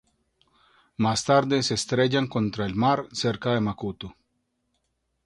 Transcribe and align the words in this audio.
Más 0.97 1.23
tarde 1.25 1.61
se 1.61 1.75
estrellan 1.75 2.25
contra 2.25 2.65
el 2.65 2.73
mar 2.73 3.05
cerca 3.11 3.51
de 3.53 3.61
Macuto. 3.61 4.15